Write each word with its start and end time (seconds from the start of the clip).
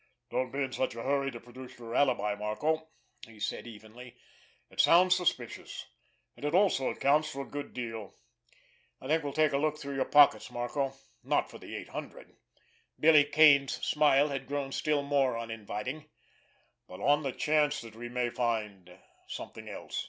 "Don't 0.31 0.49
be 0.49 0.63
in 0.63 0.71
such 0.73 0.95
a 0.95 1.03
hurry 1.03 1.29
to 1.29 1.39
produce 1.39 1.77
your 1.77 1.93
alibi, 1.93 2.33
Marco," 2.33 2.89
he 3.27 3.39
said 3.39 3.67
evenly. 3.67 4.15
"It 4.71 4.79
sounds 4.81 5.15
suspicious—and 5.15 6.43
it 6.43 6.55
also 6.55 6.89
accounts 6.89 7.29
for 7.29 7.43
a 7.43 7.47
good 7.47 7.71
deal. 7.71 8.15
I 8.99 9.05
think 9.05 9.23
we'll 9.23 9.31
take 9.31 9.51
a 9.53 9.59
look 9.59 9.77
through 9.77 9.93
your 9.93 10.05
pockets, 10.05 10.49
Marco—not 10.49 11.51
for 11.51 11.59
the 11.59 11.75
eight 11.75 11.89
hundred"—Billy 11.89 13.25
Kane's 13.25 13.73
smile 13.85 14.29
had 14.29 14.47
grown 14.47 14.71
still 14.71 15.03
more 15.03 15.37
uninviting—"but 15.37 16.99
on 16.99 17.21
the 17.21 17.31
chance 17.31 17.79
that 17.81 17.95
we 17.95 18.09
may 18.09 18.31
find 18.31 18.97
something 19.27 19.69
else. 19.69 19.99